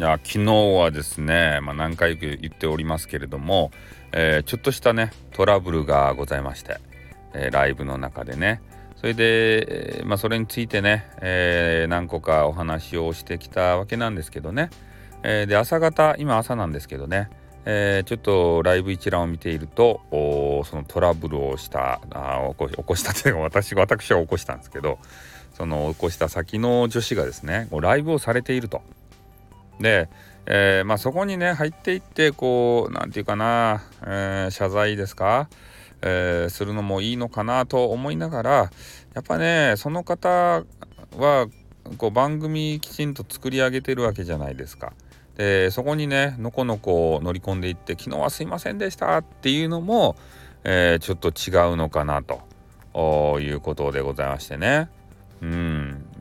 [0.00, 3.70] いや昨日はですね、まあ、何回か言っておりますけれども、
[4.12, 6.78] えー、ちょっとしたねトラブルがございまして、
[7.34, 8.62] えー、ライブの中でね。
[8.96, 14.70] それで、まあ、それについてね、え何個かお話をしてきたわけなんですけどね、
[15.22, 17.30] えで朝方今朝なんですけどね、
[17.66, 24.98] えちょっとライブ一覧を見ているとそのトラブルをしたあ起こ起こしたというか私私は起こしたんですけど
[25.54, 28.82] その起こした先の女子がですねライブをされていると。
[29.80, 30.08] で、
[30.46, 35.48] えー、まあ、そこにね入っていってこう何て言うかな、えー、謝罪ですか、
[36.02, 38.50] えー、するのもいいのかなと思いながら
[39.14, 40.64] やっぱねその方
[41.16, 41.46] は
[41.98, 44.92] こう番組きちんと作り上げてるわけじゃないですか。
[45.36, 50.16] でそこにねのこのこ乗り込んでいって「昨日はすいませんでした」っていうのも、
[50.64, 54.90] えちょっと違うのかなということでございましてね。
[55.40, 55.79] うん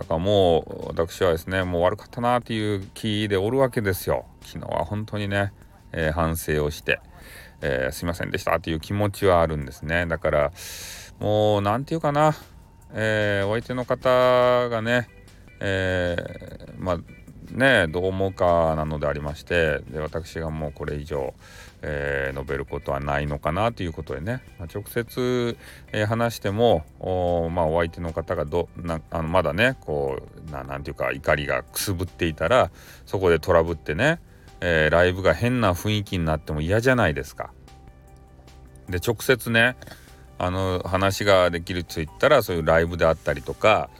[0.00, 4.24] だからもう私はですねもう悪かったなっていう気でおるわけですよ。
[4.40, 5.52] 昨日は本当にね、
[5.92, 7.00] えー、反省をして、
[7.60, 8.56] えー、すいませんでした。
[8.56, 10.06] っていう気持ちはあるんですね。
[10.06, 10.52] だから
[11.18, 12.34] もう何て言うかな、
[12.94, 15.06] えー、お相手の方がね、
[15.60, 16.16] え
[16.78, 16.98] まあ
[17.50, 21.34] ねどう思うかなのでありましてで私がもうこれ以上、
[21.82, 25.56] えー、述べることはないのかなということでね、まあ、直接、
[25.92, 32.70] えー、話してもお,、まあ、お相手の方がどなあのまだねこうななんていうか怒りがくすぶっていたら
[33.06, 34.20] そこでトラブってね、
[34.60, 37.52] えー、ライブが変な雰囲気になっても嫌じゃないですか。
[38.88, 39.76] で直接ね
[40.38, 43.90] あの話ができると言ったらそういうライブであったりとか、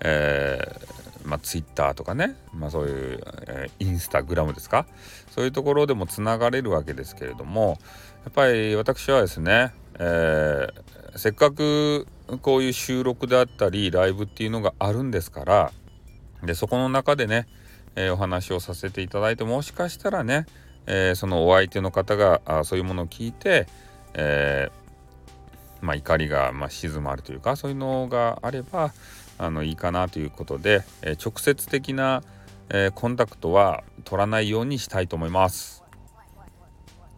[0.00, 1.00] えー
[1.30, 4.84] まあ、ツイッターとかね、まあ、そういう、えー、インスタグラムですか？
[5.30, 7.78] そういうところでもつながれるわけですけれども
[8.24, 12.08] やっぱり私はですね、えー、せっかく
[12.42, 15.72] こういう収録であったりライブっていうのがあるんですから
[16.42, 17.46] でそこの中でね、
[17.94, 20.46] えー、お話をさせていただいてもしかしたらね、
[20.86, 23.68] えー、そのお相手の方があそういうものを聞いて、
[24.14, 28.92] えーまあ、怒りがまあ静まるというかそういうのがあれば
[29.40, 32.22] あのいいかなということで、え、直接的な、
[32.68, 35.82] え、コンタクトは取らないようにしたいと思います。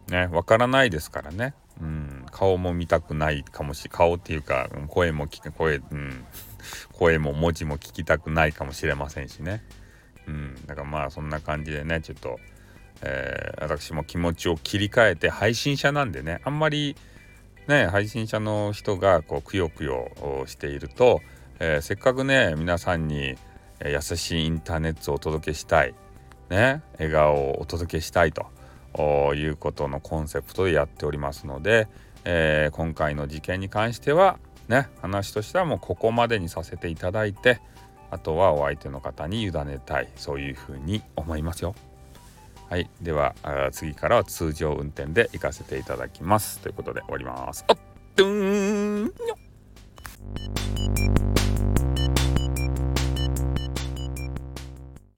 [0.07, 1.53] ね、わからないですからね。
[1.81, 6.23] うん、顔も見たくないかもしれ顔っていうか声も聞く声、うん、
[6.93, 9.63] 声も文字も聞きたくないかもしれませんしね。
[10.27, 12.39] うん、だからまあそんな感じでねちょっと、
[13.01, 16.95] えー、私も気持ちを切り替えて配信者なんでねあんまり
[17.67, 20.11] ね配信者の人がこうくよくよ
[20.45, 21.21] していると
[21.65, 23.37] えー、せっかくね皆さんに、
[23.85, 25.93] 優しいインターネットをお届けしたい
[26.49, 31.89] ね笑顔をお届けしたいということのコンセプトでやっておりますので、
[32.23, 37.59] えー、今回の事件に関してはね話としてはもうここまでにさせていただいて
[38.09, 41.75] あとはお相手の方に委ねたいそういうふうに思いますよ。
[42.69, 43.35] はい、では
[43.71, 47.65] 次からは通常運転で行かせていただきますということで終わります。
[47.67, 47.77] あっ